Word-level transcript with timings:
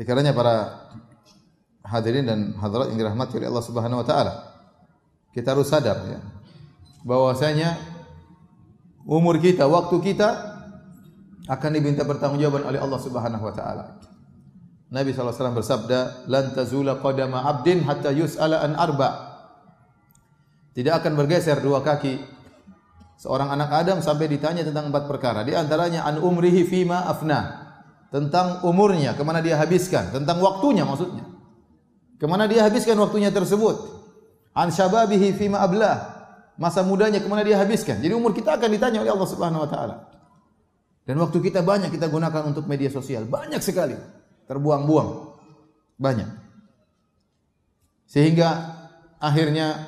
Dikarenanya 0.00 0.32
para 0.32 0.54
hadirin 1.84 2.24
dan 2.24 2.56
hadirat 2.56 2.88
yang 2.88 3.04
dirahmati 3.04 3.36
oleh 3.36 3.52
Allah 3.52 3.64
Subhanahu 3.68 4.00
wa 4.00 4.06
taala. 4.08 4.32
Kita 5.36 5.52
harus 5.52 5.68
sadar 5.68 6.00
ya 6.08 6.24
bahwasanya 7.04 7.76
umur 9.04 9.36
kita, 9.40 9.68
waktu 9.68 10.00
kita 10.00 10.28
akan 11.48 11.70
diminta 11.76 12.04
pertanggungjawaban 12.08 12.64
oleh 12.64 12.80
Allah 12.80 13.00
Subhanahu 13.00 13.44
wa 13.44 13.54
taala. 13.54 13.84
Nabi 14.90 15.14
SAW 15.14 15.54
bersabda, 15.54 16.26
"Lan 16.26 16.50
tazula 16.50 16.98
qadama 16.98 17.46
'abdin 17.46 17.86
hatta 17.86 18.10
yus'ala 18.10 18.64
an 18.64 18.74
arba." 18.80 19.36
Tidak 20.74 20.96
akan 20.96 21.12
bergeser 21.12 21.60
dua 21.60 21.84
kaki 21.84 22.18
seorang 23.20 23.52
anak 23.52 23.70
Adam 23.70 23.98
sampai 24.00 24.32
ditanya 24.32 24.64
tentang 24.64 24.88
empat 24.88 25.04
perkara. 25.06 25.44
Di 25.44 25.54
antaranya 25.54 26.08
an 26.08 26.18
umrihi 26.22 26.64
fima 26.66 27.06
afna. 27.06 27.69
Tentang 28.10 28.66
umurnya, 28.66 29.14
ke 29.14 29.22
mana 29.22 29.38
dia 29.38 29.54
habiskan. 29.54 30.10
Tentang 30.10 30.42
waktunya 30.42 30.82
maksudnya. 30.82 31.22
Ke 32.18 32.26
mana 32.26 32.50
dia 32.50 32.66
habiskan 32.66 32.98
waktunya 32.98 33.30
tersebut. 33.30 33.78
An 34.50 34.74
syababihi 34.74 35.38
fima 35.38 35.62
ablah. 35.62 36.18
Masa 36.58 36.82
mudanya 36.82 37.22
ke 37.22 37.28
mana 37.30 37.46
dia 37.46 37.56
habiskan. 37.56 38.02
Jadi 38.02 38.12
umur 38.12 38.34
kita 38.34 38.58
akan 38.58 38.68
ditanya 38.68 39.00
oleh 39.00 39.14
Allah 39.14 39.30
Subhanahu 39.30 39.62
wa 39.64 39.70
taala. 39.70 39.96
Dan 41.06 41.22
waktu 41.22 41.38
kita 41.38 41.62
banyak 41.62 41.94
kita 41.94 42.10
gunakan 42.10 42.50
untuk 42.50 42.66
media 42.66 42.90
sosial. 42.90 43.24
Banyak 43.24 43.62
sekali 43.62 43.94
terbuang-buang. 44.50 45.38
Banyak. 45.96 46.28
Sehingga 48.10 48.74
akhirnya 49.22 49.86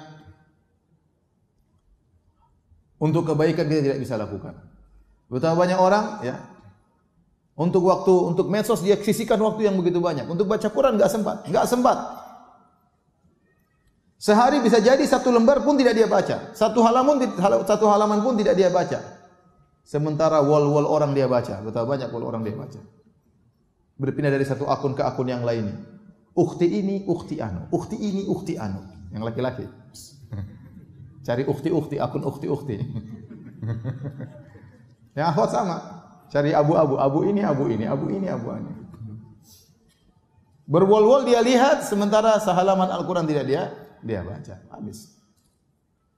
untuk 3.03 3.27
kebaikan 3.27 3.67
kita 3.67 3.83
tidak 3.83 3.99
bisa 3.99 4.15
lakukan. 4.15 4.55
Betapa 5.27 5.59
banyak 5.59 5.79
orang 5.81 6.23
ya 6.23 6.52
untuk 7.53 7.85
waktu 7.85 8.15
untuk 8.33 8.47
medsos 8.49 8.81
dia 8.81 8.97
sisihkan 8.97 9.37
waktu 9.41 9.69
yang 9.69 9.77
begitu 9.77 10.01
banyak. 10.01 10.25
Untuk 10.29 10.49
baca 10.49 10.69
Quran 10.73 10.97
enggak 10.97 11.13
sempat, 11.13 11.45
enggak 11.49 11.67
sempat. 11.69 11.99
Sehari 14.23 14.63
bisa 14.63 14.79
jadi 14.79 15.03
satu 15.03 15.35
lembar 15.35 15.67
pun 15.67 15.75
tidak 15.75 15.99
dia 15.99 16.07
baca. 16.07 16.55
Satu 16.55 16.81
halaman 16.87 17.37
satu 17.67 17.91
halaman 17.91 18.23
pun 18.23 18.39
tidak 18.39 18.55
dia 18.55 18.71
baca. 18.71 19.03
Sementara 19.83 20.39
wall-wall 20.41 20.87
orang 20.87 21.11
dia 21.11 21.27
baca. 21.27 21.59
Betapa 21.59 21.87
banyak 21.91 22.09
wall 22.15 22.25
orang 22.25 22.47
dia 22.47 22.55
baca 22.55 22.79
berpindah 24.03 24.35
dari 24.35 24.43
satu 24.43 24.67
akun 24.67 24.99
ke 24.99 25.07
akun 25.07 25.31
yang 25.31 25.47
lainnya. 25.47 25.79
Ukti 26.35 26.67
ini, 26.67 27.07
ukti 27.07 27.39
anu. 27.39 27.71
Ukti 27.71 27.95
ini, 27.95 28.27
ukti 28.27 28.59
anu. 28.59 28.83
Yang 29.15 29.23
laki-laki. 29.31 29.67
Cari 31.23 31.47
ukti-ukti, 31.47 32.03
akun 32.03 32.27
ukti-ukti. 32.27 32.83
yang 35.17 35.27
akhwat 35.31 35.51
sama. 35.55 35.77
Cari 36.33 36.57
abu-abu. 36.57 36.97
Abu 36.97 37.29
ini, 37.29 37.45
abu 37.45 37.69
ini. 37.69 37.85
Abu 37.85 38.09
ini, 38.09 38.27
abu 38.33 38.49
ini. 38.57 38.73
Berwol-wol 40.65 41.29
dia 41.29 41.45
lihat, 41.45 41.85
sementara 41.85 42.41
sehalaman 42.41 42.89
Al-Quran 42.89 43.29
tidak 43.29 43.45
dia 43.45 43.63
dia 44.01 44.25
baca. 44.25 44.57
Habis. 44.73 45.13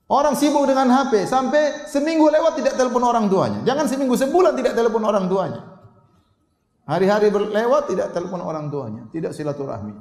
Orang 0.07 0.39
sibuk 0.39 0.69
dengan 0.69 0.87
HP 0.87 1.27
sampai 1.27 1.91
seminggu 1.91 2.31
lewat 2.31 2.61
tidak 2.61 2.79
telepon 2.79 3.03
orang 3.03 3.27
tuanya. 3.27 3.67
Jangan 3.67 3.91
seminggu 3.91 4.15
sebulan 4.15 4.55
tidak 4.55 4.79
telepon 4.79 5.03
orang 5.03 5.27
tuanya. 5.27 5.75
Hari-hari 6.85 7.33
berlewat 7.33 7.89
tidak 7.89 8.13
telepon 8.13 8.45
orang 8.45 8.69
tuanya, 8.69 9.09
tidak 9.09 9.33
silaturahmi. 9.33 9.97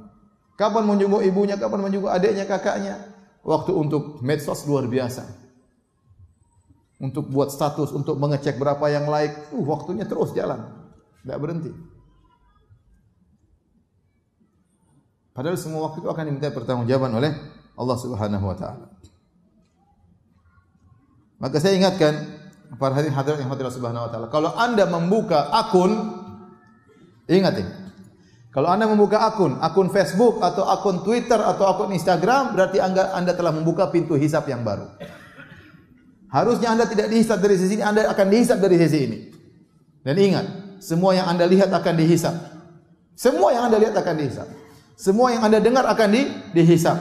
Kapan 0.59 0.83
menjenguk 0.83 1.23
ibunya, 1.23 1.55
kapan 1.55 1.79
menjenguk 1.87 2.11
adiknya, 2.11 2.43
kakaknya. 2.43 2.99
Waktu 3.41 3.71
untuk 3.71 4.19
medsos 4.19 4.67
luar 4.67 4.85
biasa. 4.91 5.42
Untuk 7.03 7.27
buat 7.27 7.51
status, 7.51 7.91
untuk 7.91 8.15
mengecek 8.15 8.55
berapa 8.55 8.87
yang 8.87 9.11
like, 9.11 9.51
uh, 9.51 9.59
waktunya 9.59 10.07
terus 10.07 10.31
jalan. 10.31 10.71
Tidak 11.19 11.35
berhenti. 11.35 11.71
Padahal 15.35 15.59
semua 15.59 15.91
waktu 15.91 15.99
itu 15.99 16.07
akan 16.07 16.23
diminta 16.31 16.47
pertanggungjawaban 16.53 17.11
oleh 17.19 17.31
Allah 17.75 17.97
Subhanahu 17.99 18.45
wa 18.47 18.55
taala. 18.55 18.87
Maka 21.43 21.59
saya 21.59 21.75
ingatkan 21.75 22.39
para 22.79 22.95
hadirin 22.95 23.11
hadirat 23.11 23.43
yang 23.43 23.51
hadirat 23.51 23.73
Subhanahu 23.75 24.07
wa 24.07 24.09
taala, 24.13 24.27
kalau 24.31 24.55
Anda 24.55 24.87
membuka 24.87 25.51
akun 25.51 26.23
Ingat 27.27 27.55
ini. 27.55 27.71
Kalau 28.53 28.69
Anda 28.69 28.85
membuka 28.85 29.17
akun, 29.25 29.57
akun 29.57 29.89
Facebook 29.89 30.37
atau 30.43 30.67
akun 30.69 31.01
Twitter 31.01 31.39
atau 31.39 31.65
akun 31.65 31.89
Instagram, 31.95 32.53
berarti 32.53 32.77
Anda, 32.77 33.09
anda 33.17 33.33
telah 33.33 33.49
membuka 33.49 33.89
pintu 33.89 34.13
hisap 34.13 34.45
yang 34.45 34.61
baru. 34.61 34.85
Harusnya 36.33 36.73
Anda 36.73 36.89
tidak 36.89 37.13
dihisap 37.13 37.37
dari 37.37 37.61
sisi 37.61 37.77
ini, 37.77 37.85
Anda 37.85 38.09
akan 38.09 38.25
dihisap 38.33 38.57
dari 38.57 38.81
sisi 38.81 38.99
ini. 39.05 39.17
Dan 40.01 40.17
ingat, 40.17 40.45
semua 40.81 41.13
yang 41.13 41.29
Anda 41.29 41.45
lihat 41.45 41.69
akan 41.69 41.93
dihisap. 41.93 42.33
Semua 43.13 43.53
yang 43.53 43.69
Anda 43.69 43.77
lihat 43.77 43.93
akan 43.93 44.15
dihisap. 44.17 44.47
Semua 44.97 45.29
yang 45.29 45.45
Anda 45.45 45.61
dengar 45.61 45.85
akan 45.85 46.09
di, 46.09 46.25
dihisap. 46.57 46.97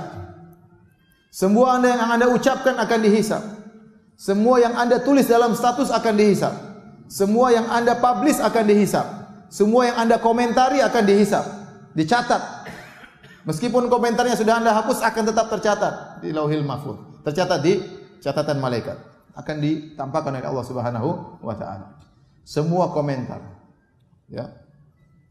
Semua 1.32 1.80
Anda 1.80 1.96
yang 1.96 2.12
Anda 2.12 2.26
ucapkan 2.28 2.76
akan 2.76 2.98
dihisap. 3.08 3.42
Semua 4.20 4.60
yang 4.60 4.76
Anda 4.76 5.00
tulis 5.00 5.24
dalam 5.24 5.56
status 5.56 5.88
akan 5.88 6.14
dihisap. 6.14 6.52
Semua 7.08 7.56
yang 7.56 7.72
Anda 7.72 7.96
publish 7.96 8.36
akan 8.36 8.64
dihisap. 8.68 9.06
Semua 9.48 9.88
yang 9.88 9.96
Anda 9.96 10.16
komentari 10.20 10.80
akan 10.80 11.04
dihisap, 11.04 11.44
dicatat. 11.92 12.68
Meskipun 13.48 13.88
komentarnya 13.88 14.36
sudah 14.36 14.60
Anda 14.60 14.72
hapus 14.76 15.04
akan 15.04 15.22
tetap 15.28 15.52
tercatat 15.52 16.24
di 16.24 16.32
Lauhil 16.32 16.64
Mahfuz. 16.64 17.24
Tercatat 17.24 17.60
di 17.60 17.80
catatan 18.20 18.56
malaikat. 18.60 19.11
Akan 19.32 19.64
ditampakkan 19.64 20.36
oleh 20.36 20.44
Allah 20.44 20.66
Subhanahu 20.66 21.40
wa 21.40 21.54
taala. 21.56 21.98
Semua 22.44 22.92
komentar 22.92 23.40
ya. 24.28 24.50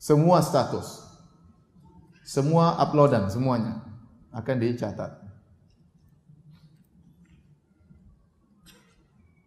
Semua 0.02 0.42
status. 0.42 1.06
Semua 2.26 2.80
uploadan 2.82 3.30
semuanya 3.30 3.82
akan 4.32 4.56
dicatat. 4.58 5.12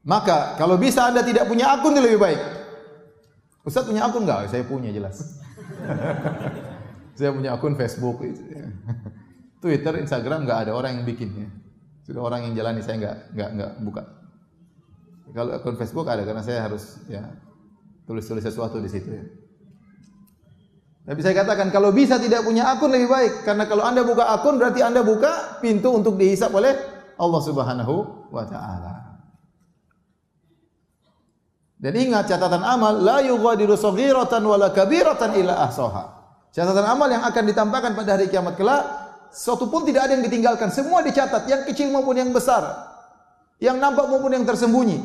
Maka 0.04 0.60
kalau 0.60 0.76
bisa 0.76 1.09
Anda 1.09 1.25
tidak 1.25 1.48
punya 1.48 1.72
akun 1.72 1.97
lebih 1.97 2.20
baik. 2.20 2.41
Ustaz 3.64 3.88
punya 3.88 4.04
akun 4.04 4.28
enggak? 4.28 4.53
Saya 4.53 4.62
punya 4.69 4.93
jelas. 4.93 5.41
saya 7.19 7.32
punya 7.32 7.56
akun 7.56 7.72
Facebook 7.81 8.20
Twitter, 9.64 9.97
Instagram 9.97 10.44
enggak 10.44 10.69
ada 10.69 10.76
orang 10.76 11.00
yang 11.00 11.09
bikin 11.09 11.28
ya. 11.32 11.48
Sudah 12.04 12.20
orang 12.20 12.44
yang 12.44 12.53
jalani 12.53 12.84
saya 12.84 13.00
enggak 13.00 13.16
enggak 13.32 13.50
enggak 13.56 13.72
buka. 13.81 14.03
Kalau 15.33 15.57
akun 15.57 15.81
Facebook 15.81 16.05
ada 16.05 16.21
karena 16.27 16.45
saya 16.45 16.69
harus 16.69 17.01
ya 17.09 17.25
tulis-tulis 18.05 18.45
sesuatu 18.45 18.77
di 18.83 18.91
situ 18.93 19.09
ya. 19.09 19.25
Tapi 21.05 21.21
saya 21.21 21.37
katakan 21.37 21.69
kalau 21.69 21.93
bisa 21.93 22.17
tidak 22.17 22.45
punya 22.45 22.69
akun 22.69 22.93
lebih 22.93 23.09
baik 23.09 23.33
karena 23.45 23.65
kalau 23.65 23.85
Anda 23.85 24.05
buka 24.05 24.25
akun 24.29 24.61
berarti 24.61 24.81
Anda 24.85 25.01
buka 25.01 25.61
pintu 25.65 25.93
untuk 25.93 26.17
dihisap 26.21 26.53
oleh 26.53 26.77
Allah 27.17 27.41
Subhanahu 27.41 27.95
wa 28.29 28.45
taala. 28.45 28.95
Dan 31.81 31.93
ingat 32.01 32.25
catatan 32.25 32.65
amal 32.65 32.97
la 33.05 33.21
yughadiru 33.21 33.77
saghiratan 33.77 34.41
wala 34.45 34.73
kabiratan 34.73 35.37
illa 35.37 35.69
ahsaha. 35.69 36.17
Catatan 36.56 36.87
amal 36.89 37.12
yang 37.12 37.21
akan 37.21 37.45
ditampakkan 37.45 37.93
pada 37.93 38.17
hari 38.17 38.33
kiamat 38.33 38.56
kelak 38.56 39.05
suatu 39.35 39.67
pun 39.67 39.83
tidak 39.83 40.06
ada 40.06 40.15
yang 40.15 40.25
ditinggalkan, 40.25 40.71
semua 40.71 41.03
dicatat, 41.03 41.45
yang 41.51 41.67
kecil 41.67 41.91
maupun 41.91 42.15
yang 42.15 42.31
besar. 42.31 42.94
Yang 43.64 43.76
nampak 43.80 44.04
maupun 44.12 44.36
yang 44.36 44.44
tersembunyi. 44.44 45.00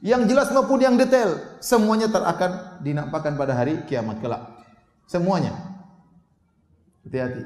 Yang 0.00 0.32
jelas 0.32 0.48
maupun 0.50 0.80
yang 0.80 0.96
detail, 0.96 1.60
semuanya 1.60 2.08
terakan 2.08 2.80
dinampakkan 2.80 3.36
pada 3.36 3.52
hari 3.52 3.84
kiamat 3.84 4.18
kelak. 4.24 4.48
Semuanya. 5.04 5.52
Hati-hati. 7.04 7.44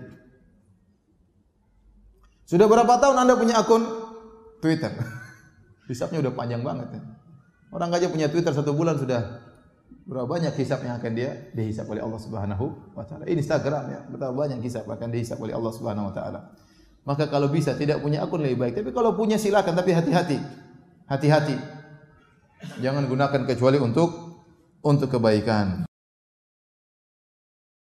Sudah 2.47 2.71
berapa 2.71 2.95
tahun 3.03 3.27
Anda 3.27 3.35
punya 3.35 3.59
akun 3.59 3.83
Twitter? 4.63 4.95
Hisapnya 5.91 6.23
udah 6.23 6.33
panjang 6.33 6.63
banget 6.63 6.95
ya. 6.95 7.03
Orang 7.75 7.91
aja 7.91 8.07
punya 8.07 8.31
Twitter 8.31 8.55
satu 8.55 8.71
bulan 8.71 8.97
sudah 8.97 9.43
berapa 10.07 10.25
banyak 10.31 10.55
hisap 10.55 10.87
yang 10.87 11.03
akan 11.03 11.13
dia 11.19 11.51
dihisap 11.51 11.91
oleh 11.91 11.99
Allah 11.99 12.23
Subhanahu 12.23 12.95
wa 12.95 13.03
taala. 13.03 13.27
Ini 13.27 13.43
Instagram 13.43 13.85
ya, 13.91 14.01
betapa 14.07 14.33
banyak 14.33 14.63
hisap 14.63 14.87
akan 14.87 15.11
dihisap 15.11 15.43
oleh 15.43 15.51
Allah 15.53 15.73
Subhanahu 15.75 16.09
wa 16.09 16.15
taala. 16.15 16.41
Maka 17.07 17.31
kalau 17.31 17.47
bisa 17.47 17.79
tidak 17.79 18.03
punya 18.03 18.27
akun 18.27 18.43
lebih 18.43 18.59
baik. 18.59 18.83
Tapi 18.83 18.91
kalau 18.91 19.15
punya 19.15 19.39
silakan 19.39 19.79
tapi 19.79 19.95
hati-hati. 19.95 20.43
Hati-hati. 21.07 21.57
Jangan 22.83 23.07
gunakan 23.07 23.47
kecuali 23.47 23.79
untuk 23.79 24.11
untuk 24.83 25.09
kebaikan. 25.15 25.87